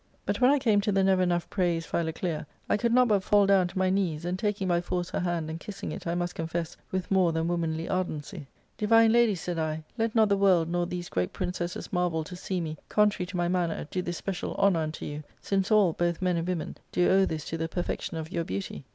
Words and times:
But 0.25 0.41
when 0.41 0.49
I 0.49 0.57
came 0.57 0.81
to 0.81 0.91
the 0.91 1.03
never 1.03 1.21
enough 1.21 1.47
praised 1.51 1.85
Philoclea, 1.85 2.47
I 2.67 2.75
could 2.75 2.91
not 2.91 3.07
but 3.07 3.21
fall 3.23 3.45
down 3.45 3.69
on 3.69 3.73
my 3.75 3.91
knees, 3.91 4.25
and 4.25 4.39
taking 4.39 4.67
by 4.67 4.81
force 4.81 5.11
her 5.11 5.19
hand, 5.19 5.47
and 5.47 5.59
kissing 5.59 5.91
it, 5.91 6.07
I 6.07 6.15
must 6.15 6.33
confess, 6.33 6.75
with 6.89 7.11
more 7.11 7.31
than 7.31 7.47
womanly 7.47 7.87
ardency, 7.87 8.47
* 8.61 8.77
Divine 8.79 9.11
lady,* 9.11 9.35
said 9.35 9.59
I, 9.59 9.83
* 9.89 9.97
let 9.99 10.15
not 10.15 10.29
the 10.29 10.37
world 10.37 10.69
nor 10.71 10.87
these 10.87 11.07
great 11.07 11.33
princesses 11.33 11.93
marvel 11.93 12.23
to 12.23 12.35
see 12.35 12.59
me, 12.59 12.77
contrary 12.89 13.27
to 13.27 13.37
my 13.37 13.47
manner, 13.47 13.85
do 13.91 14.01
this 14.01 14.17
special 14.17 14.55
honour 14.55 14.79
unto 14.79 15.05
you, 15.05 15.23
since 15.39 15.69
all, 15.69 15.93
both 15.93 16.19
men 16.19 16.35
and 16.35 16.47
women, 16.47 16.77
do 16.91 17.07
owe 17.07 17.25
this 17.27 17.45
to 17.49 17.57
the 17.59 17.69
perfection 17.69 18.17
of 18.17 18.31
your 18.31 18.43
beauty. 18.43 18.85